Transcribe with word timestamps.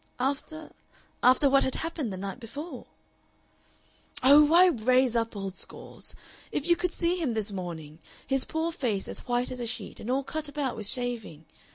"After 0.19 0.71
after 1.21 1.47
what 1.47 1.61
had 1.61 1.75
happened 1.75 2.11
the 2.11 2.17
night 2.17 2.39
before?" 2.39 2.87
"Oh, 4.23 4.43
why 4.45 4.65
raise 4.65 5.15
up 5.15 5.35
old 5.35 5.55
scores? 5.55 6.15
If 6.51 6.65
you 6.65 6.75
could 6.75 6.95
see 6.95 7.17
him 7.21 7.35
this 7.35 7.51
morning, 7.51 7.99
his 8.25 8.43
poor 8.43 8.71
face 8.71 9.07
as 9.07 9.27
white 9.27 9.51
as 9.51 9.59
a 9.59 9.67
sheet 9.67 9.99
and 9.99 10.09
all 10.09 10.23
cut 10.23 10.49
about 10.49 10.75
with 10.75 10.87
shaving! 10.87 11.45